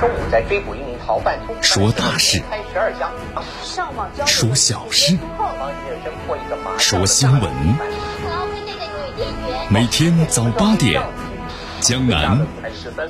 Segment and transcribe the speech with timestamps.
[0.00, 3.10] 中午在追捕一名逃犯，说大事，开十二枪，
[4.26, 5.18] 说小事，
[6.78, 7.50] 说新闻。
[9.68, 11.02] 每天早八点，
[11.80, 12.46] 江南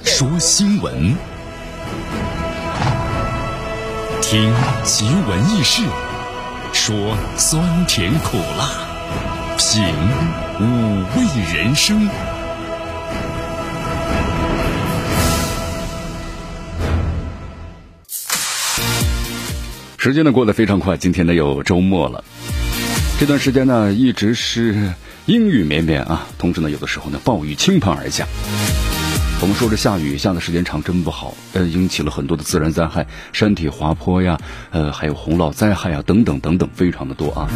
[0.02, 1.14] 说新闻，
[4.22, 5.82] 听奇闻异事，
[6.72, 8.66] 说酸甜苦辣，
[9.58, 9.84] 品
[10.58, 12.08] 五味人生。
[19.98, 22.22] 时间呢过得非常快，今天呢又周末了。
[23.18, 24.94] 这段时间呢一直是
[25.26, 28.24] 阴雨绵绵啊，同时呢有的时候呢暴雨倾盆而下。
[29.40, 34.38] 我们说这下雨下的时间长真不好，呃，引起了很多的自然灾害，山体滑坡呀，
[34.70, 37.48] 呃，还有洪涝灾害啊，等等等等，非常的多啊。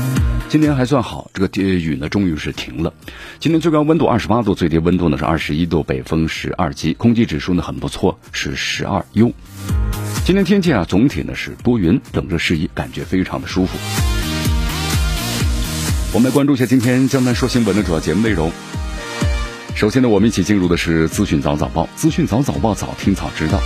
[0.49, 2.93] 今天还算好，这个雨呢终于是停了。
[3.39, 9.33] 今天最高温度二十八度，最低温度呢是二十一度，北风十二级，空气指数呢很不错，是十二优。
[10.25, 13.77] 今天天气啊，总体呢是多云，冷热适宜，感觉非常的舒服。
[16.13, 18.53] 我们来关注一下今天江南说新闻的主要节目内容。
[19.75, 23.61] 首先呢，我们一起进入的是资讯早早报，资讯早早报，早听早知道。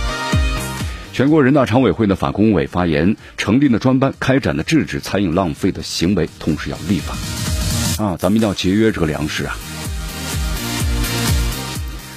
[1.13, 9.55] 全国人大常委会的法工委发言，成立了专班，开展了制止餐饮浪费的行为，同时要立法啊，咱们一定要节约这个粮食啊。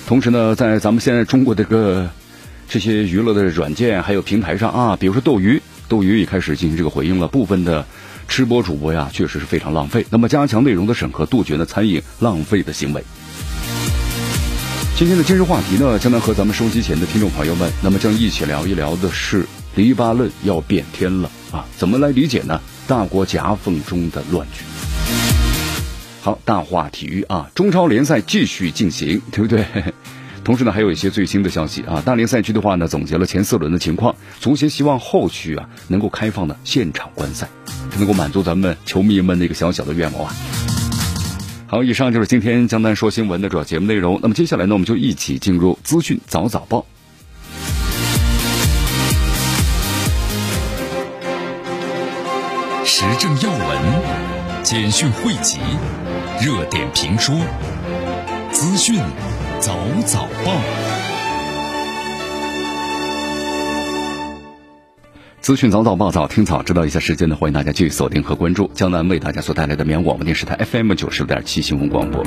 [0.06, 2.10] 同时呢，在咱们现在中国这个。
[2.70, 7.26] 这些娱乐的软件还有平台上啊，比如说斗鱼，斗鱼也开始进行这个回应了。
[7.26, 7.84] 部分的
[8.28, 10.06] 吃播主播呀，确实是非常浪费。
[10.08, 13.02] 那么加强内容的审核，杜绝呢餐饮浪费的行为。
[14.96, 21.66] 今天的今日话题呢，将来和咱们收机前的听众朋友们，那么将一起聊一聊的是黎巴嫩要变天了啊？
[21.76, 22.60] 怎么来理解呢？
[22.86, 24.62] 大国夹缝中的乱局。
[26.20, 29.64] 好，大话体育啊，中超联赛继续进行，对不对？
[30.42, 32.02] 同时呢，还有一些最新的消息啊！
[32.04, 37.48] 大连赛区的话呢，总结了前四轮的情况，足协希望后续啊能够开放的现场观赛，
[37.98, 40.34] 能够满足咱们球迷们的一个小小的愿望啊。
[41.68, 44.18] 好，以上就是今天江南说新闻的主要节目内容。
[44.22, 46.84] 那么接下来呢，我们就一起进入资讯早早报，
[52.84, 55.58] 时政要闻、简讯汇集、
[56.42, 57.36] 热点评说、
[58.50, 58.98] 资讯。
[59.60, 59.76] 早
[60.06, 60.58] 早报，
[65.42, 67.36] 资讯早早报，早听早知道一下时间呢？
[67.36, 72.24] 欢迎大家继续锁定和关注江南为大家所带来的绵阳广播电视台 FM 九十六点七新闻广播。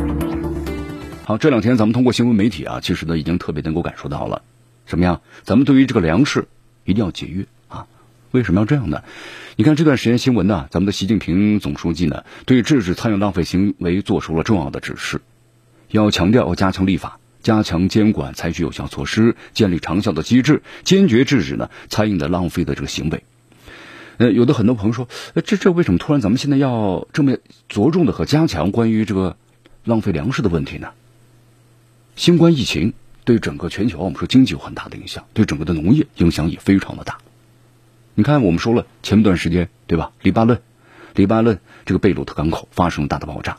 [1.25, 4.43] 好，这两天咱们通过新闻媒体啊，其实呢已经特别能够感受到了，
[4.85, 5.21] 什么样？
[5.41, 6.47] 咱们对于这个粮食
[6.85, 7.87] 一定要节约啊！
[8.29, 9.01] 为什么要这样呢？
[9.55, 15.21] 你看这段时间新闻呢，咱们的习近平总书记呢，对制止餐饮浪费行为做出了重要的指示，
[15.89, 17.17] 要强调要加强立法。
[17.43, 23.23] 加强监管，采取有效措施，建立长效的机制，坚决制止呢餐饮的浪费的这个行为。
[24.17, 25.07] 呃，有的很多朋友说，
[25.45, 27.37] 这这为什么突然咱们现在要这么
[27.67, 29.37] 着重的和加强关于这个
[29.83, 30.89] 浪费粮食的问题呢？
[32.15, 32.93] 新冠疫情
[33.25, 37.17] 对整个全球我们说经济有很大的影响，对整个的农业影响也非常的大。
[38.13, 40.11] 你看，我们说了前段时间对吧？
[40.21, 40.61] 黎巴嫩，
[41.15, 43.57] 黎巴嫩这个贝鲁特港口发生了大的爆炸。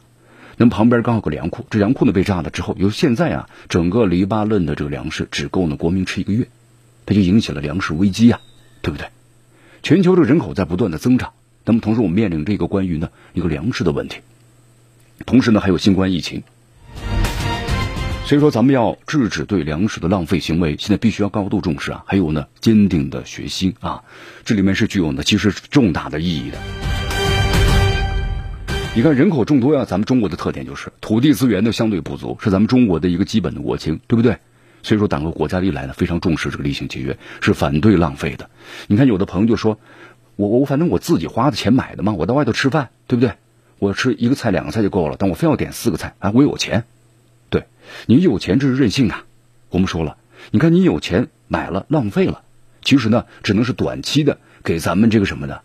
[0.57, 6.49] 那么旁边刚好个粮库，这粮库呢被炸了之后，由现在啊，整个黎巴嫩的这个粮食只够呢国民吃一个月，
[7.07, 8.41] 它就引起了粮食危机呀，
[8.83, 9.09] 对不对？
[9.83, 11.33] 全球这人口在不断的增长，
[11.65, 14.21] 那么同时我们面临这个关于呢一个粮食的问题，
[15.27, 16.43] 同时呢还有新冠疫情，
[18.27, 24.05] 所以说咱们要制止对粮食的浪费行为，现在必须要高度重视啊，还有呢坚定的决心啊，
[24.45, 26.59] 这里面是具有呢其实重大的意义的。
[28.97, 34.39] 你看人口众多呀，咱们中国的特点就是土地资源的相对不足，是咱们中国的一个基本的国情，对不对？
[34.85, 38.51] 所以说，党和国家历来呢非常重视这个厉行节约，是反对浪费的。
[38.87, 39.81] 你看有的朋友就说，
[40.37, 43.33] 我我反正我自己花的钱买的嘛，我到外头吃饭，对不对？
[43.81, 46.31] 我吃一个菜两个菜就够了，但我非要点四个菜啊！
[46.33, 46.85] 我有钱，
[47.51, 47.65] 对
[48.07, 49.25] 你有钱这是任性啊！
[49.71, 50.19] 我们说了，
[50.53, 52.43] 你看你有钱买了浪费了，
[52.85, 55.63] 其实呢只能是短期的给咱们这个什么呢？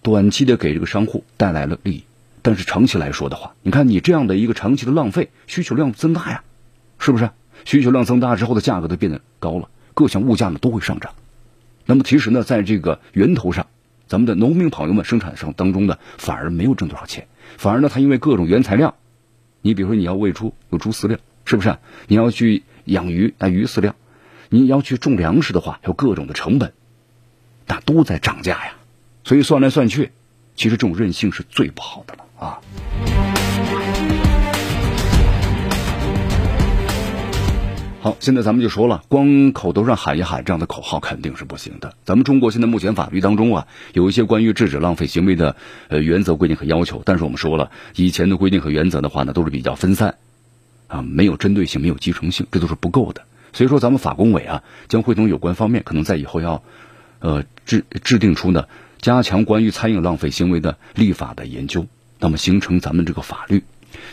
[0.00, 2.04] 短期的给这个商户带来了利益。
[2.42, 6.42] 但是长期来说的话，你看你这样的一个长期的浪费，需求量增大呀，
[6.98, 7.30] 是不是？
[7.64, 11.14] 需求量增大之后的价格都变得高了，各项物价呢都会上涨。
[11.86, 13.68] 那么其实呢，在这个源头上，
[14.08, 18.96] 咱们的农民朋友们生产上当中呢，反而没有挣多少钱，反而呢，他因为各种原材料，
[19.60, 21.76] 你比如说你要喂猪，有猪饲料，是不是？
[22.08, 23.94] 你要去养鱼，那鱼饲料，
[24.48, 26.72] 你要去种粮食的话，有各种的成本，
[27.66, 28.72] 那都在涨价呀。
[29.22, 30.10] 所以算来算去，
[30.56, 32.24] 其实这种任性是最不好的了。
[32.42, 32.58] 啊！
[38.00, 41.94] 好，现在咱们就说了，光口头上喊一喊这样的口号肯定是不行的。
[42.04, 45.54] 咱们中国现在目前法律当中啊，有一些关于制止浪费行为的
[45.86, 50.16] 呃原则规定和要求，但是我们说了，以前的规定和原则的话呢，都是比较分散，
[50.88, 53.22] 啊，没有针对性，没有集成性，这都是不够的。
[53.52, 56.64] 所以说，咱们法工委啊，将会同有关方面，可能在以后要，
[57.20, 58.66] 呃制制定出呢，
[59.00, 61.86] 加强关于餐饮浪费行为的立法的研究，
[62.22, 63.64] 那么形成咱们这个法律。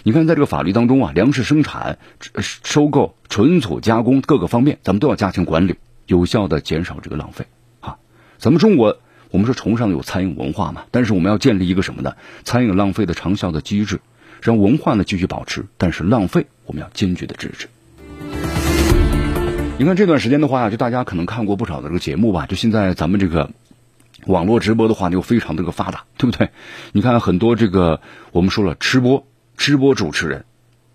[0.02, 2.00] 你看，在这个法律当中啊，粮食生产、
[2.40, 5.76] 收购、存储、加工各个方面，咱们都要加强管理，
[6.08, 7.46] 有效的减少这个浪费
[7.82, 7.98] 啊。
[8.40, 8.98] 咱们中国，
[9.30, 12.16] 我们说崇尚有餐饮文化嘛，但是我们要建立一个什么呢？
[12.44, 14.00] 餐饮浪费的长效的机制，
[14.42, 17.68] 让文化呢继续保持，但是浪费我们要坚决的制止。
[19.78, 23.52] 你看这段时间的话，就大家可能看过不少的这个节目吧，就现在咱们这个
[24.26, 26.50] 网络直播的话又非常的个发达，对不对？
[26.94, 28.02] 你看很多这个
[28.32, 29.26] 我们说了吃播。
[29.58, 30.46] 吃播主持人，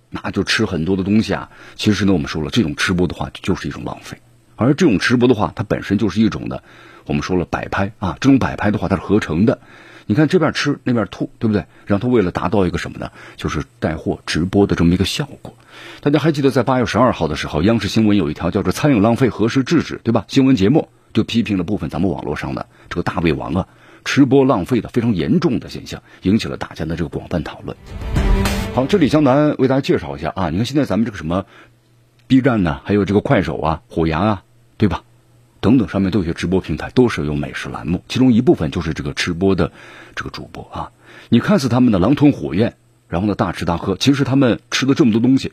[0.09, 1.51] 那就吃很多的东西啊。
[1.75, 4.17] 其实呢，我们说了，这种吃播的话就是一种浪费。
[4.57, 6.63] 而这种吃播的话，它本身就是一种的，
[7.05, 8.17] 我们说了摆拍啊。
[8.21, 9.59] 这种摆拍的话，它是合成的。
[10.07, 11.67] 你看这边吃，那边吐，对不对？
[11.85, 13.13] 然后他为了达到一个什么呢？
[13.37, 15.55] 就是带货直播的这么一个效果。
[16.01, 20.25] 大家还记得在八月十二号的时候，央视新闻有一条叫做“餐饮浪费何时制止”，对吧？
[20.29, 23.67] 新闻节目就批评了部分咱们网络上的这个大胃王啊。
[24.05, 27.75] 吃播浪费的非常严重的现象，引起了大家的这个广泛讨论。
[28.75, 31.47] 好，这里江南为大家介绍一下啊，你看现在咱们这个什么
[32.27, 34.43] B 站呢，还有这个快手啊、虎牙啊，
[34.77, 35.05] 对吧？
[35.61, 39.73] 等等，上面都有些直播平台，都是有美食栏目，其中一部分就是这个吃播的
[40.15, 40.93] 这个主播啊。
[41.31, 42.75] 你看似他们的狼吞虎咽，
[43.09, 45.53] 然后呢大吃大喝，其实他们吃的这么多东西，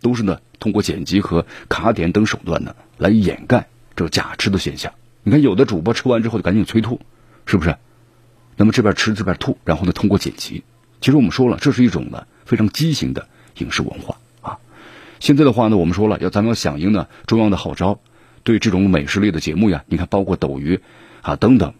[0.00, 4.92] 都是呢通过剪辑和卡点等手段呢来掩盖这个假吃的现象。
[5.24, 7.00] 你看有的主播吃完之后就赶紧催吐。
[7.48, 7.76] 是不是？
[8.56, 10.64] 那么这边吃这边吐，然后呢通过剪辑，
[11.00, 13.28] 其实我们说了，这是一种呢非常畸形的
[13.58, 14.58] 影视文化啊。
[15.20, 18.00] 现在的话呢，我们说了要咱们要响应呢中央的号召，
[18.42, 20.80] 对这种美食类的节目呀，你看包括斗鱼
[21.22, 21.72] 啊等等，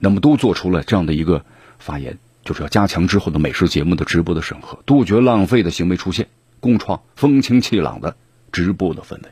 [0.00, 1.44] 那么都做出了这样的一个
[1.78, 6.26] 发言，就是要加强之后的美食节目的直播的审核，杜绝浪费的行为出现，
[6.58, 8.16] 共创风清气朗的
[8.50, 9.28] 直播的氛围。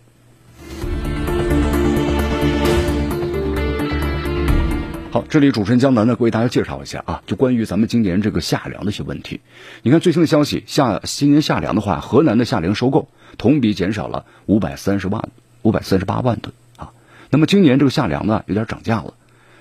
[5.16, 9.40] 好，这里主持人江南呢，为大家介绍一下啊，就关于咱们今年这个夏粮的一些问题。
[9.80, 13.08] 你看最新的消息，夏今年夏粮的话，河南的夏粮收购
[13.38, 15.30] 同比减少了五百三十万、
[15.62, 16.90] 五百三十八万吨啊。
[17.30, 19.14] 那么今年这个夏粮呢，有点涨价了。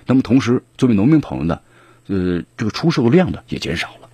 [0.04, 1.60] 那么同时，作为农民朋友呢，
[2.06, 4.10] 呃，这个出售量呢也减少了。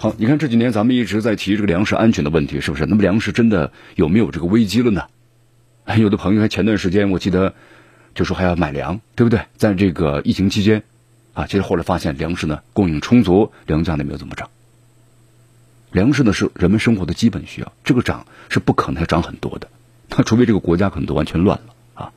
[0.00, 2.84] 好，你看这几年咱们一直在提这个粮食安全的问题，是不是？
[2.84, 5.04] 那么粮食真的有没有这个危机了呢？
[5.96, 7.54] 有的朋友还前段时间我记得
[8.14, 9.40] 就说还要买粮，对不对？
[9.56, 10.82] 在这个疫情期间
[11.32, 14.50] 啊，其实后来发现粮食呢供应充足，粮价呢没有怎么涨。
[15.92, 19.68] 粮食呢是人们生活的基本需要，这个涨是不可能涨很多的，
[20.10, 22.12] 那除非这个国家可能都完全乱了啊。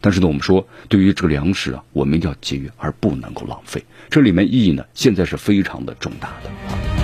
[0.00, 3.84] 但是呢，我们说对于这个粮食啊，我们一定要节约，而不能够浪费。
[4.10, 6.97] 这里面意义呢，现在是非常的重大的。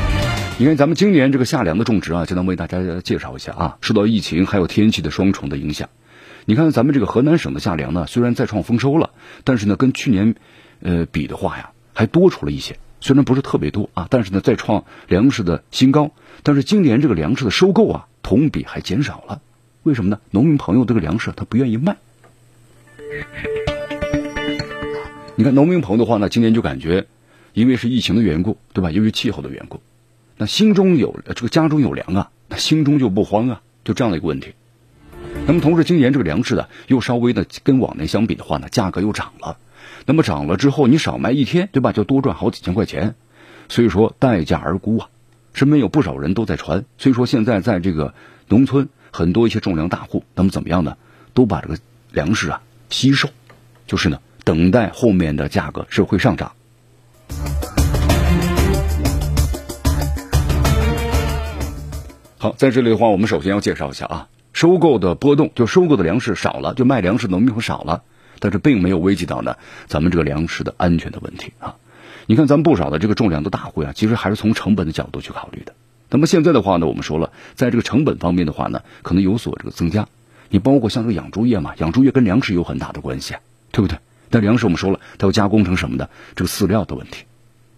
[0.57, 3.79] 你看，咱们今年这个夏粮的种植啊，就能为大家介绍一下啊。
[3.81, 5.89] 受到疫情还有天气的双重的影响，
[6.45, 9.11] 你看咱们这个河南省的夏粮呢，虽然再创丰收了，
[9.43, 10.37] 但是呢，跟去年
[10.81, 12.79] 呃比的话呀，还多出了一些。
[13.01, 16.13] 虽然不是特别多啊，但是呢，再创粮食的新高。
[16.45, 19.43] 但是今年这个粮食的收购啊，同比还减少了。
[19.83, 20.21] 为什么呢？
[20.31, 21.97] 农民朋友这个粮食他不愿意卖。
[25.35, 27.09] 你看农民朋友的话呢，今年就感觉，
[27.55, 28.93] 因为是疫情的缘故，对吧？
[28.93, 29.83] 由于气候的缘故。
[30.37, 34.55] 那心中有这个家中有粮啊，那心中就不慌啊，就这样的一个问题。
[35.47, 39.59] 那么同时，今年这个粮食呢，又稍微的跟往年相比的话呢，价格又涨了。
[40.07, 41.93] 那么涨了之后，你少卖一天，对吧？
[41.93, 43.15] 就多赚好几千块钱。
[43.69, 45.09] 所以说，待价而沽啊。
[45.53, 46.85] 身边有不少人都在传。
[46.99, 48.15] 所以说，现在在这个
[48.49, 50.97] 农村，很多一些种粮大户，那么怎么样呢？
[51.33, 51.79] 都把这个
[52.13, 53.29] 粮食啊吸售，
[53.87, 56.53] 就是呢，等待后面的价格是会上涨。
[62.45, 68.03] 好，在这里的话，我们首先要介绍一下啊，收购的波动，就收购的粮食少了，就卖粮食农民会少了，
[68.39, 71.77] 但是并没有危及到呢咱们这个粮食的安全的问题啊。
[72.27, 75.73] 你看，咱们不少的这个种粮的大户呀，其实还是从成本的角度去考虑的。
[76.11, 80.07] 那么现在的话呢，我们说了，在这个成本方面的话呢，可能有所这个增加。
[80.51, 83.37] 你包括像这个养猪业嘛，养猪业跟粮食有很大的关系，
[83.73, 83.97] 对不对？
[84.29, 87.25] 但粮食我们说了，它要加工成什么的，这个饲料的问题。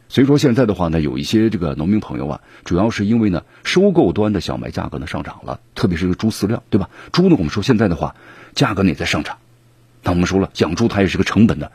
[0.09, 6.89] 所以说现在的话呢，有一些这个农民朋友啊，主要是因为呢，收购端的小麦价格呢上涨了，特别是这个猪饲料，对吧？
[7.11, 8.15] 猪呢，我们说现在的话，
[8.55, 9.39] 价格呢也在上涨。
[10.03, 11.73] 那我们说了，养猪它也是个成本的，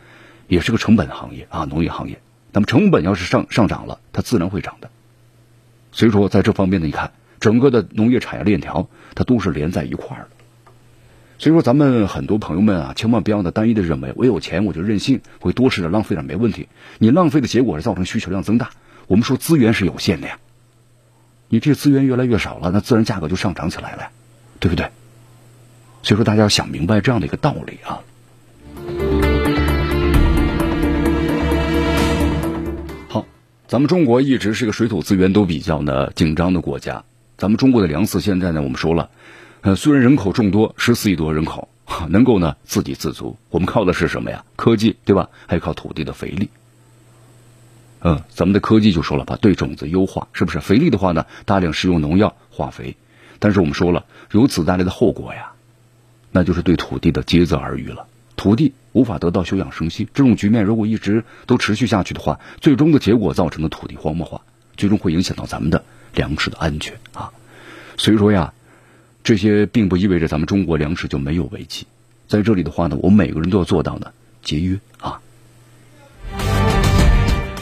[0.48, 2.22] 也是个成本行业啊，农业行业。
[2.54, 4.90] 那么成本要是上上涨了，它自然会涨的。
[5.92, 7.12] 所以说在这方面呢，你看
[7.42, 10.30] 整个的农业产业链条它都是连在一块儿的。
[11.42, 16.68] 所以说，咱们很多朋友们啊，千万不要呢单一的认为我有钱我就任性，会多吃点浪费点没问题。
[17.00, 18.70] 你浪费的结果是造成需求量增大。
[19.08, 20.38] 我们说资源是有限的呀，
[21.50, 24.12] 你这资源越来越少了，那自然价格就上涨起来了呀，
[24.60, 24.86] 对不对？
[26.04, 28.02] 所以说，大家要想明白这样的一个道理啊。
[33.10, 33.26] 好，
[33.68, 37.04] 咱们中国一直是个水土资源都比较呢紧张的国家。
[37.36, 39.10] 咱们中国的粮食现在呢，我们说了，
[39.62, 41.70] 呃，虽然人口众多，十四亿多人口，
[42.10, 44.44] 能够呢自给自足，我们靠的是什么呀？
[44.56, 45.30] 科技，对吧？
[45.46, 46.50] 还靠土地的肥力。
[48.00, 50.60] 嗯，咱们的科技就说了，把对种子优化，是不是？
[50.60, 52.98] 肥力的话呢，大量使用农药化肥，
[53.38, 55.52] 但是我们说了，由此带来的后果呀，
[56.32, 58.08] 那就是对土地的竭泽而渔了。
[58.36, 64.42] 土地无法得到休养生息，这种局面如果一直都持续下去的话，最终的结果造成的土地荒漠化，
[64.76, 65.84] 最终会影响到咱们的
[66.16, 67.30] 粮食的安全啊。
[67.98, 68.56] 所以说呀，
[69.24, 71.86] 这些并不意味着咱们中国粮食就没有危机。
[72.28, 74.12] 在这里的话呢，我们每个人都要做到呢
[74.42, 75.20] 节约啊。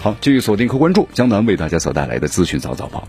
[0.01, 3.07] 好，继续锁定和关注江南为大家所带来的资讯早早报。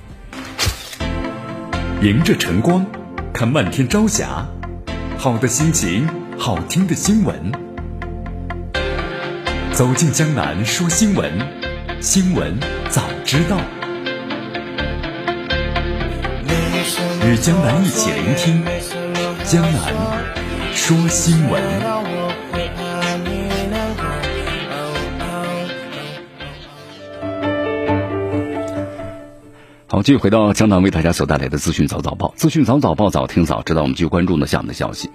[2.02, 2.84] 迎着晨光，
[3.32, 4.48] 看漫天朝霞，
[5.16, 7.52] 好的心情，好听的新闻。
[9.72, 11.30] 走进江南说新闻，
[12.00, 13.79] 新闻早知道。
[17.30, 18.64] 与江南一起聆听
[19.44, 19.94] 江南
[20.74, 21.62] 说新闻。
[29.86, 33.82] 好，继续回到江南为大家所带来的资讯早早报，资讯早早报，早听早知道。
[33.82, 35.08] 我们继续关注呢下面的消息。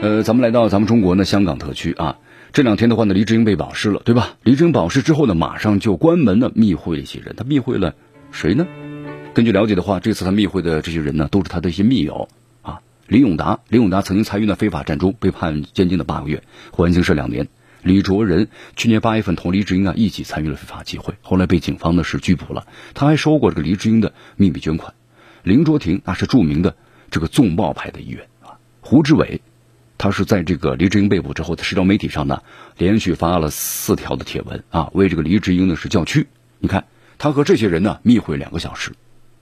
[0.00, 2.18] 呃，咱们来到咱们中国呢香港特区啊，
[2.52, 4.36] 这两天的话呢，黎智英被保释了，对吧？
[4.44, 7.94] 黎智英保释之后呢，马上就关门呢密会了一些人，他密会了
[8.30, 8.68] 谁呢？
[9.34, 12.28] 根据了解的话，这次他密会的这些人呢，都是他的一些密友
[12.62, 12.80] 啊。
[13.08, 17.48] 李永达，李永达曾经参与了非法战中，被判监禁了八个月，缓刑是两年。
[17.82, 22.68] 李卓人去年八月份同黎智英啊一起参与了非法集会，后来被警方呢是拘捕了。
[22.94, 24.94] 他还收过这个黎智英的秘密捐款。
[25.42, 26.76] 林卓廷那是著名的
[27.10, 28.56] 这个纵暴派的一员啊。
[28.80, 29.40] 胡志伟，
[29.98, 32.42] 他是在这个黎智英被捕之后，在社交媒体上呢
[32.78, 36.28] 连续发了四条的帖文啊，为这个黎智英呢是叫屈。
[36.60, 36.84] 你看
[37.18, 38.92] 他和这些人呢密会两个小时，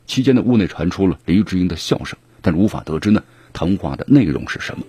[0.06, 4.84] 期间呢屋内传出了黎智英的笑声，但是无法得知呢谈话的内容是什么。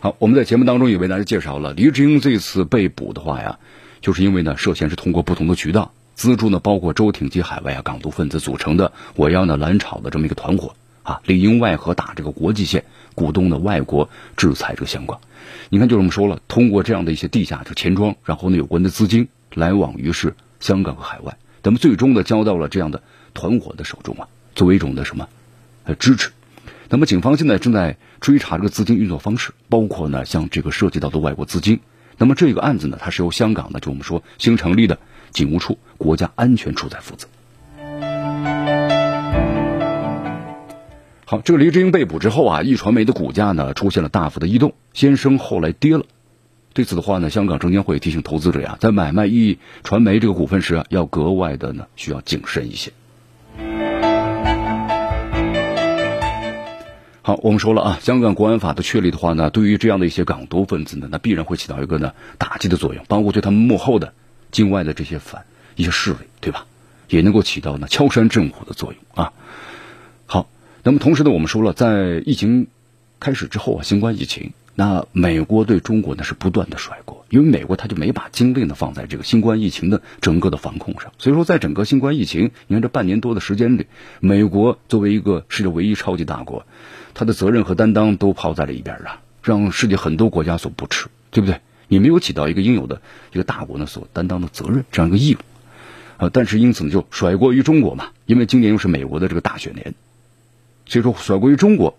[0.00, 3.58] 好，我们在节目当中也为大家介绍了黎智英这次被捕的话呀，
[4.00, 10.74] 就是因为呢涉嫌是通过不同的渠道资助呢，包括周挺及海外啊港独分子组成的我要呢蓝炒的这么一个团伙
[11.06, 12.84] 啊，里应外合打这个国际线，
[13.14, 15.20] 鼓动的外国制裁这个香港。
[15.68, 25.28] 你看，就这么说了，通过这样的一些地下就钱庄，然后呢有关的资金来往于是香港和海外，咱们最终呢交到了这样的团伙的手中啊，作为一种的什么
[25.84, 26.32] 呃支持。
[26.88, 31.78] 那么，警方现在正在追查这个资金运作方式，包括呢，像这个涉及到的外国资金。
[32.18, 34.98] 那么这个案子呢，它是由香港的，就我们说新成立的
[35.30, 37.28] 警务处国家安全处在负责。
[41.28, 46.04] 好，这个黎智英被捕之后啊，易传媒的股价呢出现了大幅的异动，先升后来跌了。
[46.72, 52.92] 对此的话呢，香港证监会提醒投资者呀，在买卖易传媒这个股份时啊，要格外的呢需要谨慎一些。
[57.22, 64.12] 好，我们说了啊，香港国安法的确立的话呢，对于这样的一些港独分子呢，那必然会起到一个呢打击的作用，包括对他们幕后的
[64.52, 66.66] 境外的这些反一些势力，对吧？
[67.08, 69.32] 也能够起到呢敲山震虎的作用啊。
[70.86, 72.68] 那么同时呢，我们说了，在疫情
[73.18, 83.88] 开始之后啊，新冠疫情，那美国对中国呢是不断的甩锅，因为美国他就没把精力呢放在这个新冠疫情的整个的防控上，所以说在整个新冠疫情，你看这半年多的时间里，
[84.20, 86.64] 美国作为一个世界唯一超级大国。
[87.14, 91.58] 他的责任和担当都抛在了一边啊，让世界很多国家所不齿，对不对？
[91.88, 93.02] 你没有起到一个应有的
[93.32, 95.38] 一个大国呢所担当的责任这样一个义务，
[96.18, 99.96] 啊，但是因此呢就甩锅于中国嘛，因为今年又是美国的这个大选年，
[100.86, 101.98] 所以说甩锅于中国，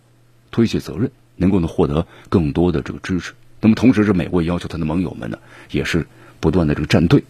[0.49, 3.33] 推卸责任，能够呢获得更多的这个支持。
[3.61, 5.37] 那么同时，是美国也要求他的盟友们呢，
[5.71, 6.07] 也是
[6.39, 7.23] 不断的这个站队，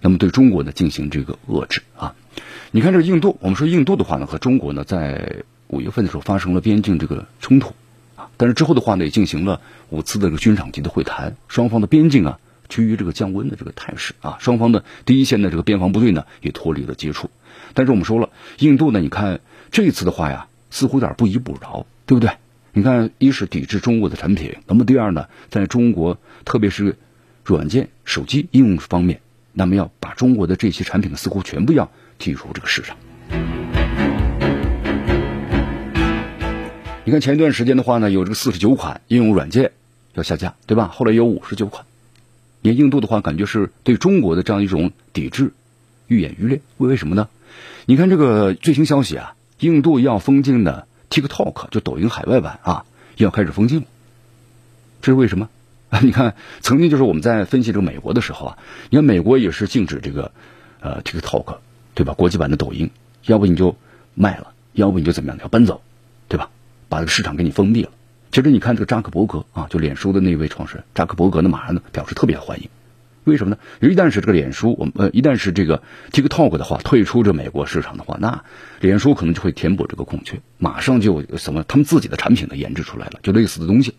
[0.00, 2.14] 那么对中国呢进行这个遏制啊。
[2.70, 5.42] 你看这个印度，我们说印度的话呢和中国呢在。
[5.68, 7.72] 五月份的时候发生了边境这个冲突，
[8.16, 12.38] 啊，但是之后的话呢，也进行了五次的这个军长级的会谈，双方的边境啊
[12.68, 17.30] 趋于这个降温的这个态势啊，双方的第一线的这个边防部队呢也脱离了接触。
[17.72, 19.40] 但是我们说了，印度呢，你看
[19.72, 22.32] 这一次的话呀，似乎有点不依不饶，对不对？
[22.72, 26.96] 你看，一是抵制中国的产品，那么第二呢，在中国特别是
[27.44, 29.20] 软件、手机应用方面，
[29.52, 31.88] 那么要把中国的这些产品似乎全部要
[32.18, 32.96] 剔除这个市场。
[37.04, 39.70] 你看前一段时间的话呢，有这个四十九款应用软件
[40.14, 40.88] 要下架，对吧？
[40.88, 41.86] 后来有五十九款。
[42.62, 45.52] 你看印度的话，感觉是对中国的这样一种抵制
[46.08, 46.60] 愈演愈烈。
[46.78, 47.28] 为为什么呢？
[47.86, 52.84] 你看这个最新消息啊，印度要封禁的 TikTok 就抖音海外版啊，
[53.16, 53.86] 要开始封禁了。
[55.00, 55.48] 这是为什么？
[55.90, 58.58] 啊， 你看曾经就是我们在分析这个美国的时候啊，
[58.90, 60.32] 你看美国也是禁止这个
[60.80, 61.58] 呃 TikTok
[61.94, 62.14] 对吧？
[62.14, 62.90] 国际版的抖音，
[63.26, 63.76] 要不你就
[64.14, 65.82] 卖了，要不你就怎么样，你要搬走，
[66.26, 66.50] 对吧？
[66.88, 67.90] 把这个市场给你封闭了。
[68.32, 72.68] 其实你看这个扎克伯格啊，就脸书的那位创始人扎克伯格呢，马上呢表示特别欢迎。
[73.24, 73.58] 为什么呢？
[73.80, 78.44] 一旦是这个脸书，我们呃，一旦是这个 TikTok 的话退出这美国市场的话，那
[78.80, 83.94] 脸书可能就会填补这个空缺，马上就有什么他们自己的产品呢研制出来了，就类似的东西。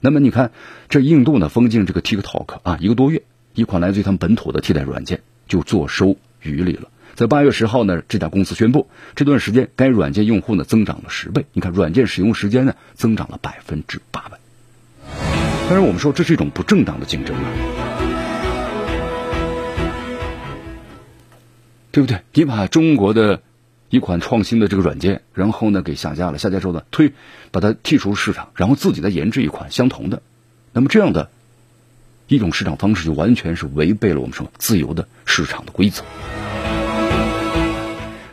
[0.00, 0.52] 那么你看，
[0.88, 3.22] 这印度呢封禁这个 TikTok 啊，一个多月，
[3.54, 6.88] 一款来自于他们本土的替代软件就坐收渔利了。
[7.16, 11.44] 在八月十号呢，这家公司宣布，这段时间该软件用户呢增长了十倍。
[11.52, 14.38] 你看，软件使用时间呢增长了百分之八百。
[15.68, 17.42] 当然，我们说这是一种不正当的竞争啊，
[21.92, 22.22] 对不对？
[22.34, 23.42] 你把中国的
[23.88, 27.12] 一款创新的这个软件，然后呢给下架了，下架之后呢推
[27.50, 30.22] 把它剔除市场，然后自己再研制一款相同的，
[30.72, 31.30] 那么这样的
[32.28, 36.04] 一种市场方式就完全是违背了我们说自由的市场的规则。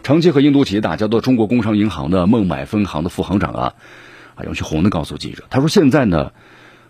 [0.04, 3.74] 长期和印度企业打交道，中国工商银行的孟买分行的副行长啊，
[4.36, 6.32] 啊杨旭红呢告诉记者，他说现在呢，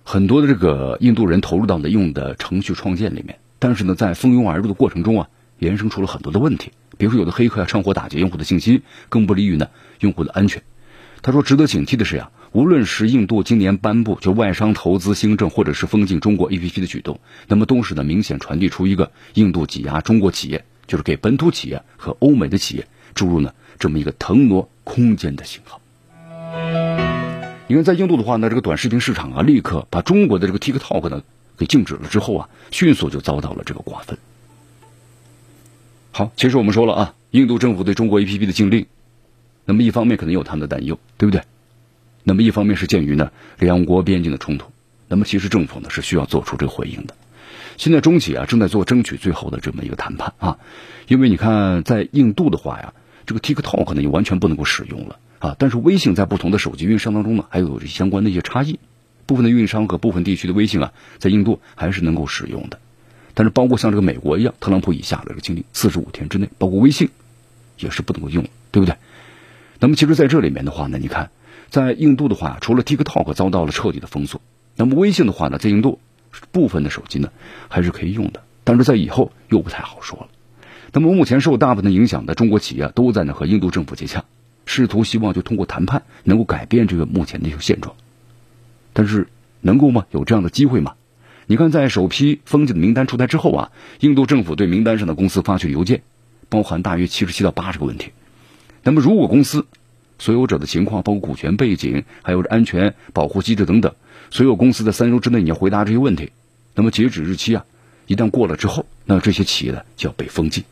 [0.04, 10.64] 很多的这个印度人投入到了用的程序创建里面，但是呢，在蜂拥而入的过程中啊，衍生出了很多的问题，比如说有的黑客啊趁火打劫用户的信息，更不利于呢用户的安全。
[11.22, 22.88] 他说，值得警惕的是呀，无论是印度今年颁布就外商投资新政，或者是封禁中国 APP 的举动，那么都是呢明显传递出一个印度挤压中国企业，就是给本土企业和欧美的企业。
[23.16, 25.82] 注入呢这么一个腾挪空间的信号。
[27.68, 31.24] 你看，在印度的话呢，这个短视频市场啊，立刻把中国的这个 TikTok 呢
[31.58, 34.20] 给禁止了之后啊，迅速就遭到了这个瓜分。
[36.18, 38.88] 好，其实我们说了啊，印度政府对中国 APP 的禁令，
[39.66, 41.44] 那么一方面可能有他们的担忧，对不对？
[42.24, 44.72] 那么一方面是鉴于呢两国边境的冲突，
[45.08, 47.14] 那么其实政府呢是需要做出这个回应的。
[47.78, 50.58] 现在中企啊正在做争取最后的这么一个谈判啊，
[51.08, 52.96] 因为你看在印度的话呀。
[53.28, 55.56] 这个 TikTok 呢，也完全不能够使用了啊！
[55.60, 58.80] 但是微信在不同的手机运营商当中呢，还有相关的一些差异。
[59.26, 62.80] 部分的运营商和部分地区的微信啊，在印度还是能够使用的。
[63.40, 67.12] 但是，包括像这个美国一样，特朗普以下的这个禁令，四十五天之内，包括微信
[67.78, 68.96] 也是不能够用，对不对？
[69.80, 71.30] 那么，其实在这里面的话呢，你看，
[71.70, 74.42] 在印度的话，除了 TikTok 遭到了彻底的封锁，
[74.76, 76.00] 那么微信的话呢，在印度
[76.52, 77.30] 部分的手机呢
[77.70, 80.30] 还是可以用的，但是在以后又不太好说了。
[80.92, 84.26] 那么目前受大部分影响的中国企业都在呢和印度政府接洽，
[84.66, 87.96] 试图希望就通过谈判能够改变这个目前的一个现状，
[88.94, 89.28] 但是
[89.62, 90.08] 能够吗？
[90.10, 90.96] 有这样的机会吗？
[91.50, 96.02] 你看，在首批封禁的名单出台之后啊，印度政府对名单上的公司发去邮件，
[96.50, 98.12] 包含大约七十七到八十个问题。
[98.84, 99.66] 那么如果公司
[100.20, 103.94] 所有者的情况，包括股权背景，还有安全保护机制等等，
[104.30, 106.34] 所有公司在三周之内你要回答这些问题，
[106.76, 107.64] 那么截止日期啊，
[108.08, 110.66] 一旦过了之后，那这些企业呢就要被封禁。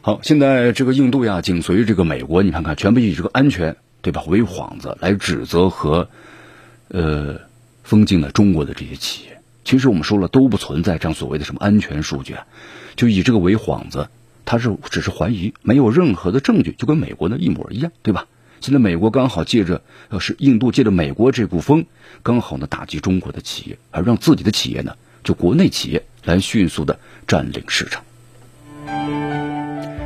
[0.00, 6.08] 好，现在这个印度呀，紧随这个美国，你看看，全部以这个安全，对吧，为幌子来指责和，
[6.92, 7.40] 呃，
[7.82, 9.40] 封禁了中国的这些企业。
[9.64, 12.46] 其实我们说了，都不存在这样所谓的什么安全数据啊，
[12.96, 14.08] 就以这个为幌子，
[14.44, 18.26] 他是只是怀疑，没有任何的证据，就跟美国的一模一样，对吧？
[18.60, 21.86] 现在美国刚好借着，呃，是印度借着美国这股风，
[22.22, 28.04] 刚好呢打击中国的企业，而让自己的企业呢，就国内企业来迅速的占领市场。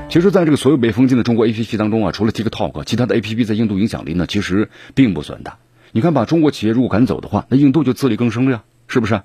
[0.09, 5.59] 其实，在这个所有被封禁的中国 A P P 当中啊，除了 TikTok，其他的 A P P 在印度影响力呢，其实并不算大。
[5.97, 9.23] 你看，把中国企业如果赶走的话，那印度就自力更生了呀，是不是？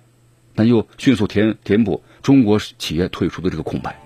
[0.55, 3.99] 那又迅速填填补中国企业退出的这个空白。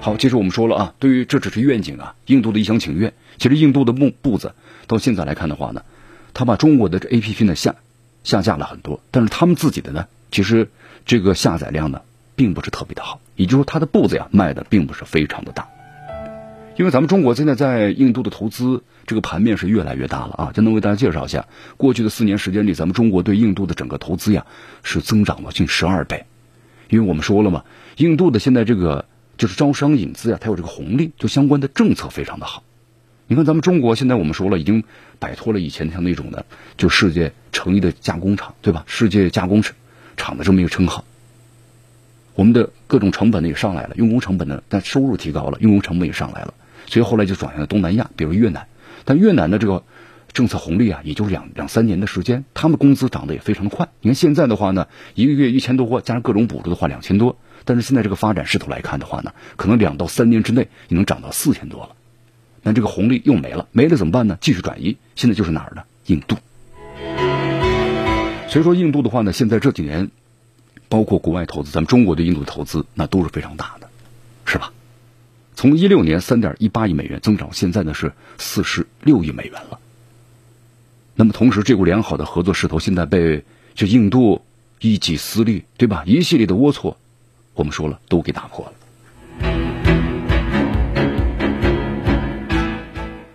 [0.00, 3.12] 好，其实我们说了啊，对于这只是愿景啊，印度的一厢情愿。
[3.38, 4.54] 其实印度的步步子
[4.86, 5.82] 到现在来看的话呢，
[6.34, 7.74] 他把中国的这 A P P 呢下
[8.22, 10.70] 下架了很多，但是他们自己的呢，其实
[11.04, 12.02] 这个下载量呢。
[12.36, 15.68] 并不是特别的好，也就是说，他的步子呀迈的并不是非常的大。
[16.80, 24.46] 因为咱们中国现在在印度的投资这个盘面是越来越大了啊，就能为大家介绍一下，过去的四年时间里，咱们中国对印度的整个投资呀
[24.82, 26.24] 是增长了近十二倍。
[26.88, 27.66] 因为我们说了嘛，
[27.98, 29.04] 印度的现在这个
[29.36, 32.62] 就是招商引资呀，它有这个红利，就相关的政策非常的好。
[33.26, 34.82] 你看咱们中国现在我们说了，已经
[35.18, 36.46] 摆脱了以前像那种的
[36.78, 38.84] 就世界成衣的加工厂，对吧？
[38.86, 39.62] 世界加工
[40.16, 41.04] 厂的这么一个称号。
[42.34, 46.54] 我们的各种成本呢也上来了，用工成本呢，但收入提高了，用工成本也上来了，
[46.90, 48.66] 所以后来就转向了东南亚，比如越南。
[49.04, 49.84] 但越南的这个
[50.32, 53.88] 政策红利啊，也就是两两三年的时间，他们工资涨得也非常的快。
[54.00, 57.38] 你看现在的话呢，一个月一千多块，加上各种补助的话两千多。
[57.64, 61.90] 但是现在这个发展势头来看的话呢，可能两到三年之内你能涨到四千多了。
[62.62, 64.36] 那这个红利又没了，没了怎么办呢？
[64.40, 65.84] 继续转移，现在就是哪儿呢？
[66.06, 66.36] 印度。
[68.48, 70.10] 所以说印度的话呢，现在这几年。
[70.88, 73.88] 包括国外投资，咱们中国对印度的投资那都是非常大的，
[74.44, 74.72] 是吧？
[75.60, 79.78] 从一六年三点一八亿美元增长，现在呢是四十六亿美元了。
[81.14, 83.44] 那么同时，这股良好的合作势头现在被
[83.74, 84.40] 这印度
[84.80, 86.02] 一己私利，对吧？
[86.06, 86.94] 一系列的龌龊，
[87.52, 88.72] 我们说了都给打破了。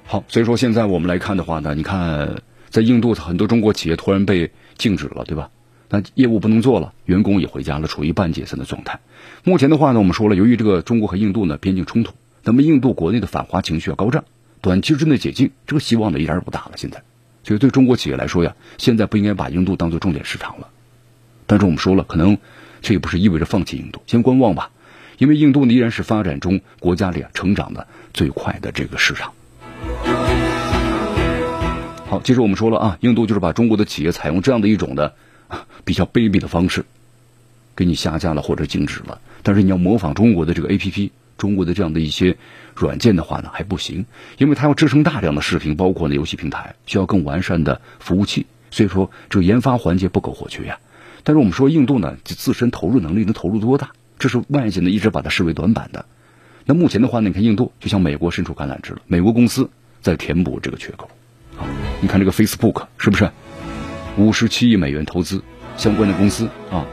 [0.08, 5.52] 好，所以说现在我们来看的话呢，你看在印度很多中国企业突然被禁止了，对吧？
[5.90, 9.00] 那业务不能做了，员工也回家了，处于半解散的状态。
[9.44, 14.24] 目前的话呢，我们说了，由于这个中国和印度呢边境冲突，那么印度国内的反华情绪要高涨，
[14.62, 16.72] 短期之内解禁这个希望呢一点也不大了。
[16.76, 17.04] 现在，
[17.44, 20.70] 所以对中国企业来说呀，现在不应该把印度当做重点市场了。
[21.46, 22.40] 但是我们说了，可能
[22.82, 24.72] 这也不是意味着放弃印度，先观望吧，
[25.20, 29.34] 因为印度呢依然是发展中国家里啊成长的最快的这个市场。
[32.08, 35.14] 好，其实我们说了啊，印度就是把中国的企业采用这样的一种的。
[35.86, 36.84] 比较卑鄙的方式，
[37.76, 39.22] 给你下架了或者禁止了。
[39.44, 42.36] 但是你要模仿中国的这个 A P P，中国的这样的一些
[42.76, 44.06] 软件的话呢，还不行，
[44.38, 48.48] 因为它要支撑大量的视频，包括呢游戏平台，需要更完善的服务器。
[48.72, 50.80] 所以说，这个研发环节不可或缺呀。
[51.24, 53.92] 但是我们说印度呢，就自身投入能力能投入多大？
[54.18, 56.06] 这是外界呢一直把它视为短板的。
[56.66, 59.70] 那目前的话呢，你看印度就像美国伸出橄榄枝了，美国公司
[60.02, 61.10] 在填补这个缺口。
[62.02, 63.30] 你看这个 Facebook 是不是？
[64.18, 65.44] 五十七亿美元投资
[65.78, 66.86] 相关的公司啊，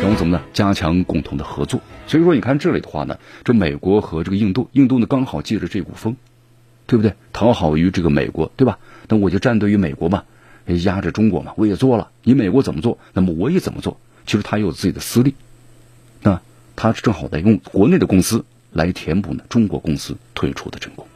[0.00, 0.42] 然后怎么呢？
[0.52, 1.80] 加强共同的合作。
[2.06, 6.16] 所以说，你看这里的话呢，这美国和这个印度，印度呢刚好借着这股风，
[6.86, 7.14] 对不对？
[7.32, 8.78] 讨好于这个美国，对吧？
[9.08, 10.24] 那我就站队于美国嘛，
[10.66, 11.52] 压着中国嘛。
[11.56, 13.98] 我也做了，你美国怎么做，那么我也怎么做。
[14.26, 15.34] 其实他有自己的私利，
[16.22, 16.40] 那
[16.76, 21.06] 他正好在用国内的公司来填补呢中国公司退出的成功。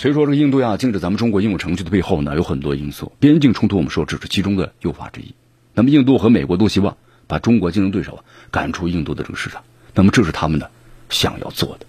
[0.00, 3.12] 所以说，这个印度呀禁止咱们中国应用程序的背后呢，有很多因素。
[3.20, 5.34] 边境冲突，我们说只是其中的诱发之一。
[5.74, 9.62] 那么，印度和美国都希望把中国竞争对手赶出印度的这个市场。
[9.94, 10.70] 那么，这是他们的
[11.10, 11.84] 想要做的。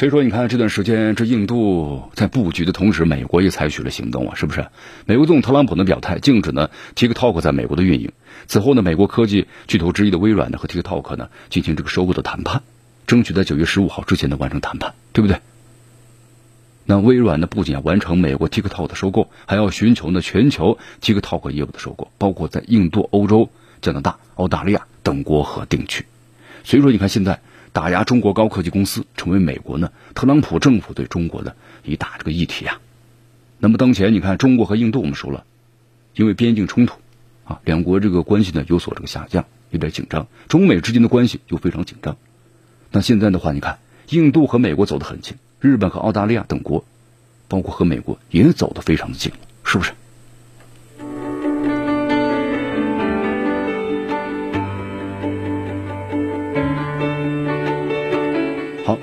[0.00, 4.66] 所以说，你看这段时间，这印度在布局的同时，美国也采取了行动啊，是不是？
[5.04, 8.10] 美国总统特朗普呢表态，禁止呢 TikTok 在美国的运营。
[8.46, 12.62] 此后呢，美国科技巨头之一的微软呢和 TikTok 呢进行这个收购的谈判，
[13.06, 15.38] 争取在九月十五号之前呢完成谈判，对不对？
[16.86, 23.50] 那微软呢不仅要完成美国 TikTok 的收购，还要寻求呢全球 TikTok 业务的收购，包括在印度、欧洲、
[23.82, 26.06] 加拿大、澳大利亚等国和地区。
[26.64, 27.42] 所以说，你看现在。
[27.72, 31.54] 打压中国高科技公司，成为美国呢特朗普政府对中国的
[31.84, 32.80] 一大这个议题啊。
[33.58, 35.44] 那么当前你看中国和印度，我们说了，
[36.14, 36.94] 因为边境冲突
[37.44, 40.26] 啊，两国这个关系呢有所这个下降，有点紧张。
[40.48, 42.16] 中美之间的关系就非常紧张。
[42.90, 43.78] 那现在的话，你看
[44.08, 46.84] 印度和美国走得很近，日本和澳大利亚等国，
[47.48, 49.92] 包括和美国也走得非常的近，是不是？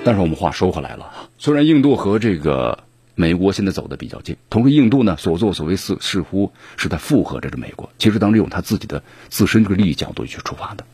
[0.04, 2.84] 但是我们话说回来了，虽然印度和这个
[3.14, 10.84] 美国现在走的比较近，同时印度呢所作所为似似乎是在附和着这美国，其实当中有他自己的自身这个利益角度去出发的。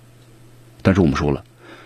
[0.82, 1.44] 但是我们说了，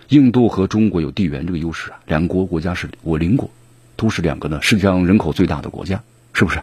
[0.09, 3.51] 印度和中国有地缘这个优势啊，两国国家是我邻国，
[3.97, 6.03] 都是两个呢世界上人口最大的国家，
[6.33, 6.63] 是不是？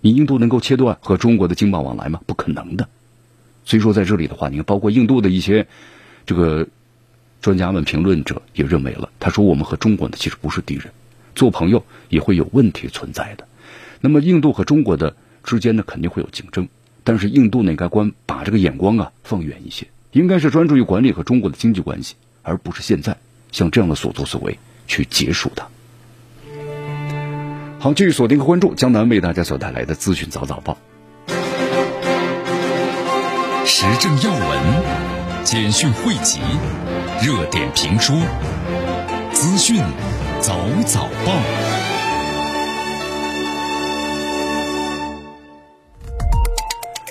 [0.00, 2.20] 你印度能够切断和中国的经贸往来吗？
[2.26, 2.88] 不可能的。
[3.64, 5.66] 所以说在这里的话，你看包括印度的一些
[6.26, 6.66] 这个。
[7.44, 10.86] 专家们、评论者也认为了，他说：“我们和中国呢，其实不是敌人，
[11.34, 13.46] 做朋友也会有问题存在的。
[14.00, 16.66] 那么，印度和中国的之间呢，肯定会有竞争，
[17.04, 23.14] 但是印度呢，应该关把这个眼光啊放远一些，应该是专注于管理和中国的经济关系，而不是现在
[23.52, 25.68] 像这样的所作所为去结束它。”
[27.78, 30.78] 好，继续锁定和关注江南为大家所带来的资讯早早报，
[33.66, 36.40] 时政要闻，简讯汇集。
[37.24, 38.20] 热点评书，
[39.32, 39.82] 资讯
[40.42, 41.83] 早早报。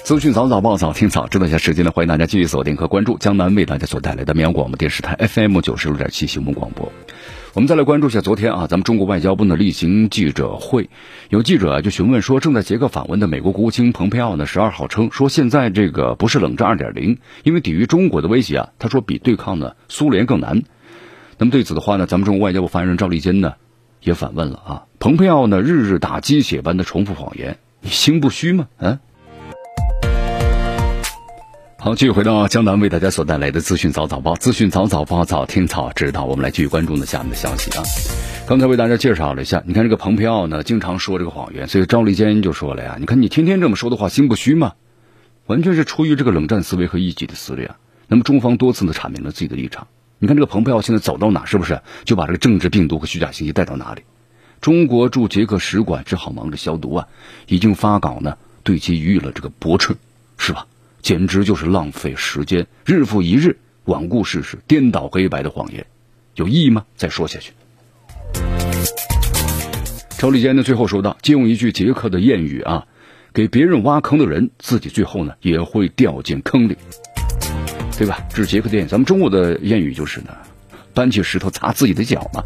[0.03, 6.91] 资讯早早报早听早知道一下时间呢，欢迎大家继续锁定和关注江南为大家所带来的绵阳广播电视台 FM 九十六点七新闻广播。
[7.53, 10.89] 我们再来关注一下昨天啊，咱们中国外交部的例行记者会，
[11.29, 20.63] 有记者就询问说，正在捷克访问的美国国务卿蓬佩奥呢，十二号称说，现在这个不是冷战二点零，因为抵御中国的威胁啊，他说比对抗呢苏联更难。
[21.37, 23.53] 那么对此的话呢，咱们中国外交部发言人赵立坚呢
[24.01, 28.67] 也反问了啊，蓬佩奥呢日日打鸡血般的重复谎言，你心不虚吗？
[28.79, 28.99] 嗯。
[31.83, 36.23] 好，继续回到江南为大家所带来的资讯早早报，资讯早早报早听早知道。
[36.23, 37.83] 我们来继续关注呢下面的消息啊。
[38.47, 44.75] 刚才为大家介绍了一下，你看这个蓬佩奥呢，经常说这个谎言，所以赵立坚就说了呀，你看你天天这么说的话，心不虚吗？
[45.45, 47.75] 完全是出于这个冷战思维和一己的思虑啊。
[48.07, 49.87] 那么中方多次呢阐明了自己的立场。
[50.19, 54.03] 你看这个蓬佩奥现在走到哪，是不是就把这个政治病毒和虚假信息带到哪里？
[54.61, 57.07] 中国驻捷克使馆只好忙着消毒啊，
[57.47, 59.97] 已经发稿呢，对其予以了这个驳斥，
[60.37, 60.65] 是吧？
[61.03, 65.85] 简直就是浪费时间，日复一日罔顾事实、颠倒黑白的谎言，
[66.33, 66.85] 有意义吗？
[66.95, 67.51] 再说下去。
[70.17, 72.87] 赵立坚呢，最后说道：“借用一句捷克的谚语啊，
[73.33, 76.77] 给别人挖坑的人，自己最后呢也会掉进坑里，
[77.97, 80.29] 对吧？”这是捷克谚语，咱们中国的谚语就是呢，
[80.93, 82.41] 搬起石头砸自己的脚嘛。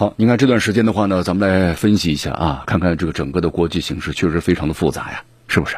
[0.00, 5.76] 好，你看这段时间的话呢，咱们来分析一下啊，看看这个整个的国际形势确实非常的复杂呀，是不是？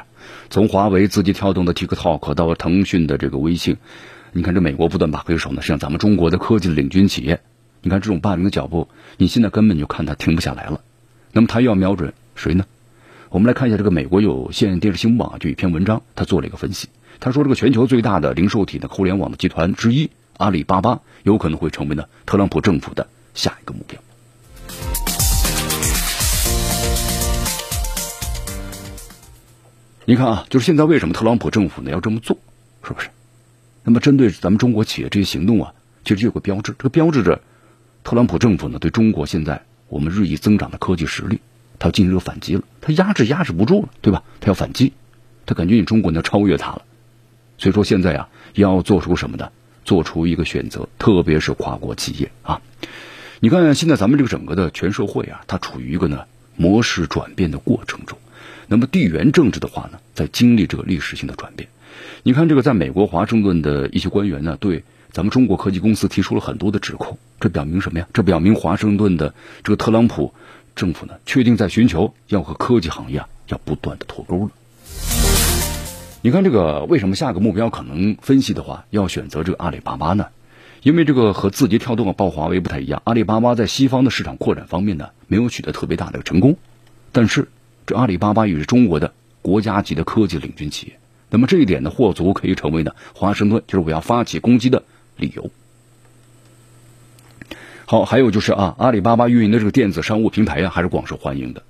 [0.49, 3.79] 从华为、字节跳动的 TikTok 到腾讯的这个微信，
[4.31, 7.41] 你看这美国不断把黑手呢向咱们中国的科技领军企业，
[7.81, 10.83] 你看这种霸凌的脚步，你现在根本就看它停不下来了。
[11.33, 12.65] 那么它又要瞄准谁呢？
[13.29, 16.87] 我们来看一下这个美国有线电视新闻网就一篇文章，他做了一个分析，
[17.19, 23.99] 他说这个全球最大的零售体的互联网的集团之一阿里巴巴有可能会成为呢特朗普政府的下一个目标。
[30.05, 32.37] 你看啊，就是现在为什么特朗普政府呢要这么做，
[32.83, 33.11] 是不是？
[33.85, 37.41] 那么针对咱们中国企业这些行动啊，其实有个标志，这个标志着
[38.03, 41.41] 特朗普政府呢对中国现在我们日益增长的科技实力，
[41.79, 44.25] 他要进行反击了，他压制压制不住了，对吧？
[44.41, 44.93] 他要反击，
[45.47, 46.83] 他感觉你中国要超越他了，
[47.59, 49.53] 所以说现在啊要做出什么的，
[49.85, 52.61] 做出一个选择，特别是跨国企业啊。
[53.39, 56.25] 你看现在咱们这个整个的全社会啊，它处于一个呢
[56.57, 58.19] 模式转变的过程中。
[58.69, 61.69] 那么地缘政治的话呢，在经历这个历史性的转变。
[62.23, 67.19] 你看，这个在美国华盛顿的一些官员呢，对咱们中国科技公司提出了很多的指控。
[67.41, 68.07] 这表明什么呀？
[68.13, 70.33] 这表明华盛顿的这个特朗普
[70.77, 74.51] 政府呢，确定在寻求要和科技行业啊要不断的脱钩了。
[76.23, 80.29] 你看，这个为什么下个目标可能分析的话要选择这个阿里巴巴呢？
[80.83, 86.57] 因为这个和字节跳动啊、抱华为不太一样，阿里巴巴在西方的市场扩展方面呢，没有取得特别大的成功，
[87.11, 87.49] 但是。
[87.87, 90.99] 这阿里巴巴也是中国的国家级的科技领军企业，
[91.31, 94.85] 那么这一点呢，或足可以成为呢华盛顿就是我要发起攻击的
[95.17, 95.51] 理由。
[97.87, 101.63] 好，还有就是啊，阿里巴巴运营的这个电子商务平台呀，还是广受欢迎的，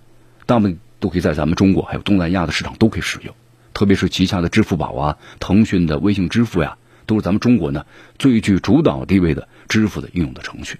[0.46, 3.34] 大部分都可以在咱们中国还有东南亚的市场都可以使用，
[3.72, 7.86] 特别是旗下的支付宝啊、腾讯的微信支付呀，都是咱们中国呢
[8.18, 10.78] 最具主导地位的支付的应用的程序。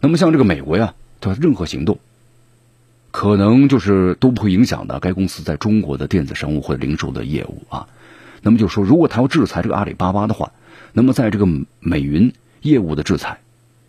[0.00, 1.98] 那么像这个美国呀，它任何行动。
[3.16, 7.88] 可能就是都不会影响的该公司在中国的电子商务或者零售的业务啊。
[8.42, 10.52] 那么就说，如果他要制裁这个阿里巴巴的话，
[10.92, 11.46] 那么在这个
[11.80, 13.40] 美云业务的制裁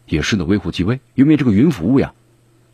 [0.05, 2.13] 也是呢微乎其微，因为这个云服务呀，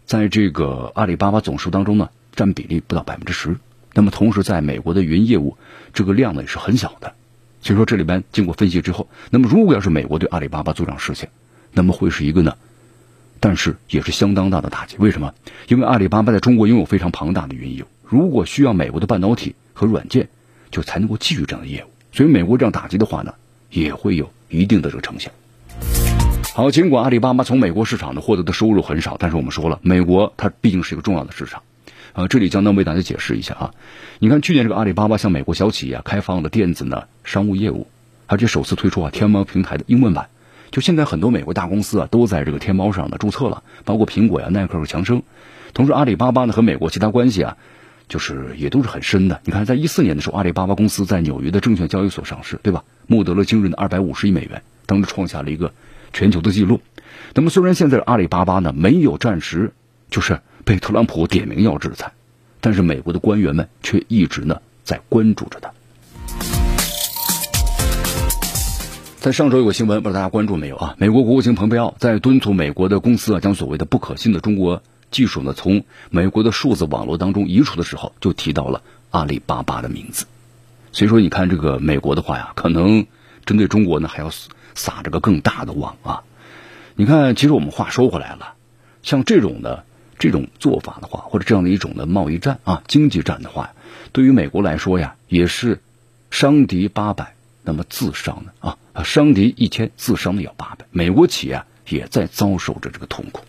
[0.06, 3.58] 在这个阿里巴巴总数当中呢占比例不到百分之十。
[3.96, 5.58] 那么同时在美国的云业务
[5.92, 7.16] 这个量呢也是很小的。
[7.62, 11.30] 所以说这里边经过分析之后，那么如果要是美国对阿里巴巴做这样事情，
[11.72, 12.58] 那么会是一个呢？
[13.44, 14.96] 但是也是相当大的打击。
[15.00, 15.34] 为什么？
[15.68, 20.30] 因为阿里巴巴在中国拥有非常庞大的云业务，如果需要美国的半导体和软件，
[20.72, 21.90] 就才能够继续这样的业务。
[22.14, 23.34] 所以美国这样打击的话呢，
[23.70, 25.30] 也会有一定的这个成效。
[26.56, 31.64] 好，尽管阿里巴巴从美国市场呢获得的收入很少，但是我们说了，美国它毕竟是一个重要的市场。
[32.14, 33.74] 啊，这里江南为大家解释一下啊。
[34.20, 37.88] 你看，去年这个阿里巴巴向美国小企业开放了电子呢商务业务，
[38.26, 40.30] 而且首次推出啊天猫平台的英文版。
[40.74, 45.22] 就现在很多美国大公司啊，都在这个天猫上呢注册了，包括苹果呀、耐克和强生。
[45.72, 47.58] 同时，阿里巴巴呢和美国其他关系啊，
[48.10, 49.40] 就是也都是很深的。
[49.46, 52.84] 你看，在一四年的时候，阿里巴巴公司在纽约的证券交易所上市，对吧？
[53.06, 55.72] 募得了惊人的二百五十亿美元，当时创下了一个
[56.12, 56.82] 全球的记录。
[57.36, 59.74] 那么，虽然现在阿里巴巴呢没有暂时
[60.10, 62.14] 就是被特朗普点名要制裁，
[62.62, 65.72] 但是美国的官员们却一直呢在关注着它。
[69.24, 70.96] 在上周有个新闻，不知道大家关注没有啊？
[70.98, 78.82] 美国国务卿蓬佩奥在敦促美国的公司啊，将所谓的不可信的中国技术呢从美国的数字网络当中移除的时候，就提到了
[79.12, 80.26] 阿里巴巴的名字。
[80.92, 83.06] 所以说，你看这个美国的话呀，可能
[83.46, 84.30] 针对中国呢还要
[84.76, 86.24] 撒这个更大的网啊。
[86.96, 88.56] 你看，其实我们话说回来了，
[89.04, 89.86] 像这种的
[90.20, 93.74] 这种做法的话，或者这样的一种的贸易战啊、经济战的话，
[94.12, 95.80] 对于美国来说呀，也是
[96.30, 100.86] 伤敌八百，那么自伤的啊，啊伤敌一千，自伤的要八百。
[100.92, 103.44] 美国企业也在遭受着这个痛苦。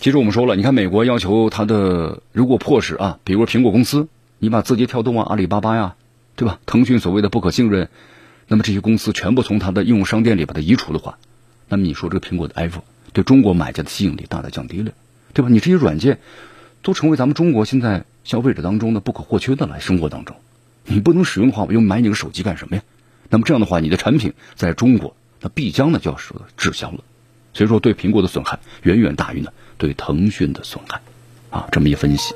[0.00, 4.08] 其实我们说了，你看美国要求它的如果迫使啊，比如苹果公司，
[4.38, 5.96] 你把字节跳动啊、阿里巴巴呀，
[6.36, 6.58] 对吧？
[6.66, 7.88] 腾讯所谓的不可信任，
[8.46, 11.16] 那么这些公司全部从它的应用商店里把它移除的话，
[11.68, 12.84] 那么你说这个苹果的 iPhone
[13.14, 14.92] 对中国买家的吸引力大大降低了，
[15.32, 15.48] 对吧？
[15.48, 16.18] 你这些软件
[16.82, 20.36] 都成为咱们中国现在消费者当中呢不可或缺的来生活当中，
[20.84, 22.82] 你不能使用的话，我又买你个手机干什么呀？
[23.30, 27.00] 那么这样的话，你的产品在中国那必将呢就要受到滞销了。
[27.52, 29.52] 所以说，对苹果的损害远远大于呢。
[29.76, 31.00] 对腾讯的损害，
[31.50, 32.32] 啊，这么一分析。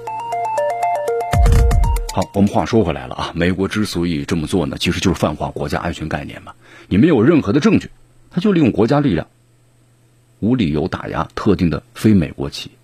[2.12, 6.53] 好，我们话说回来了啊，美国之所以这么做呢，其实就是泛化国家安全概念嘛。
[6.88, 7.90] 你没有任何的证据，
[8.31, 9.29] 他就利用国家力量，
[10.40, 12.78] 无理由打压特定的非美国企业。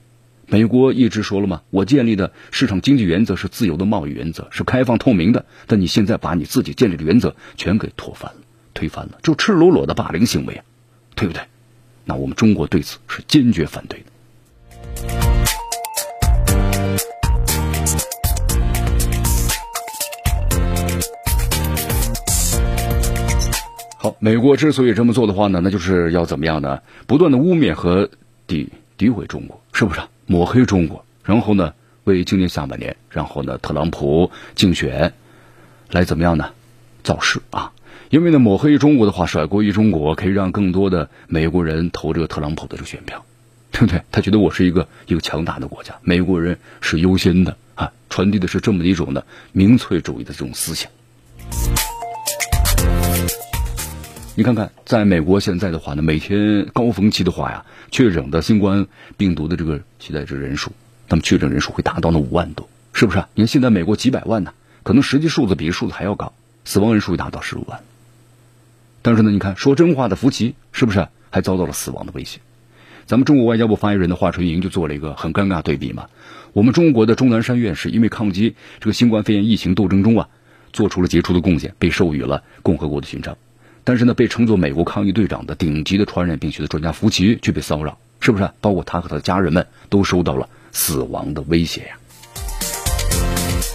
[0.47, 5.45] 美国一直说了嘛，我建立的市场经济原则是自由的贸易原则，是开放透明的。
[5.67, 8.41] 但你现在把你自己建立的原则全给推翻了，
[8.73, 10.65] 推翻了，就赤裸裸的霸凌行为啊，
[11.17, 11.43] 对不对？
[12.05, 14.07] 那我们中国对此是坚决反对的。
[23.97, 26.81] 好，美国之所以这么做的话呢，那就是要怎么样呢？
[27.07, 28.11] 不断的污蔑和
[28.47, 30.01] 诋诋毁中国，是不是？
[30.27, 35.13] 抹黑中国，然后呢，为今年下半年，然后呢，特朗普竞选
[35.91, 36.51] 来怎么样呢？
[37.03, 37.73] 造势啊！
[38.11, 43.25] 因为呢，抹黑中国的话，甩锅于中国，可以让更多的美国人投这个特朗普的这个选票，
[43.73, 44.03] 对不对？
[44.11, 50.91] 他觉得我是一个一个强大的国家，美国人是优先的啊，传递的是这么一种的民粹主义的这种思想。
[54.37, 60.73] 你看看，在美国现在的话呢，每天高峰期的话呀，确诊的新冠病毒的这个现在这人数，
[61.09, 63.25] 那么确诊人数会达到那五万多，是不是？
[63.35, 66.33] 你看现在美国几百万呢，可能实际数字比这数字还要高，
[66.65, 67.79] 死亡人数会达到十五万。
[69.03, 72.41] 但是呢，你看说真话的福奇是不是还遭到了死亡的威胁？
[73.07, 76.07] 咱们中国外交部发言人的华春莹就做了一个很尴尬对比嘛。
[76.53, 80.29] 我们中国的钟南山院士因为抗击这个新冠肺炎疫情斗争中啊，
[80.73, 83.37] 做出了杰出的贡献，被授予了共和国的勋章。
[83.85, 88.51] 但是呢，被称作美国抗疫队长的顶级的传染病学的专家福奇却被骚扰，是不是？
[88.63, 91.99] 包括他和他的家人们都受到了死亡的威胁呀。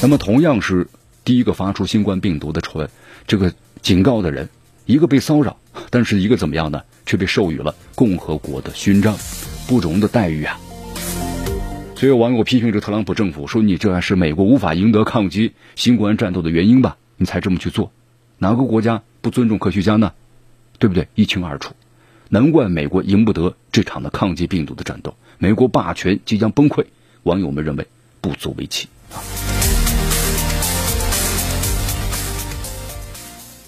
[0.01, 0.87] 那么，同样是
[1.23, 2.89] 第一个发出新冠病毒的传
[3.27, 4.49] 这个警告的人，
[4.85, 5.57] 一个被骚扰，
[5.91, 6.81] 但是一个怎么样呢？
[7.05, 9.15] 却被授予了共和国的勋章，
[9.67, 10.59] 不容的待遇啊。
[11.95, 16.97] 所以有网友批评这特朗普政府说：“你这是美国无法赢得抗击新冠战斗的原因吧？
[17.17, 17.91] 你才这么去做。”
[18.39, 20.13] 哪个国家不尊重科学家呢？
[20.77, 21.07] 对不对？
[21.15, 21.75] 一清二楚。
[22.29, 26.85] 难怪美国赢不得这场的抗击病毒的战斗，美国霸权即将崩溃。
[27.23, 27.87] 网友们认为
[28.21, 29.19] 不足为奇啊。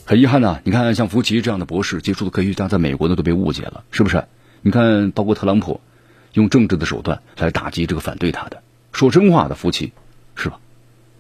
[0.06, 4.26] 很遗憾呐，你看像福奇这样的博士杰出的科学家，在美国呢都被误解了，是不是？
[4.62, 5.82] 你看，包括特朗普
[6.34, 8.62] 用政治的手段来打击这个反对他的、
[8.92, 9.92] 说真话的福奇，
[10.36, 10.60] 是吧？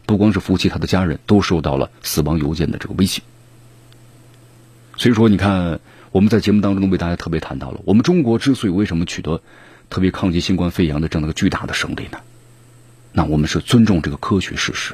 [0.05, 3.21] 不光是福奇，他的家人都受到了死亡邮件的这个威胁。
[5.01, 5.79] 所以说，你看
[6.11, 9.41] 我们在节目当中为大家特别谈到了，我们中国之所以为什么取得
[9.89, 12.19] 特别抗击新冠肺炎的这样的个巨大的胜利呢？
[13.11, 14.93] 那我们是尊重这个科学事实，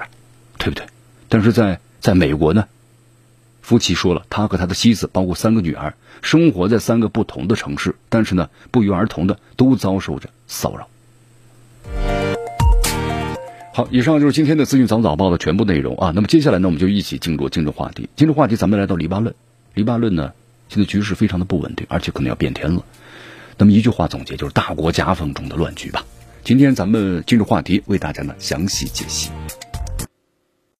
[0.60, 0.86] 对不对？
[1.28, 2.70] 但是在在美国呢，
[3.62, 10.88] 夫妻说了，他和他的妻子，包括三个女儿，生活在三个不同的城市，但是呢，不约而同的都遭受着骚扰。
[13.74, 16.13] 好，以上就是今天的资讯早早报的全部内容啊。
[16.15, 18.08] 那么接下来呢，我们就一起进入今日话题。
[18.15, 19.36] 今日话题，咱们来到黎巴嫩。
[19.78, 20.34] 黎巴嫩呢，
[20.70, 22.84] 现在局势非常的不稳定，而且可能要变天了。
[23.60, 26.04] 那么一句话总结就是大国夹缝中的乱局吧。
[26.44, 29.30] 今天咱们进入话题，为大家呢详细解析。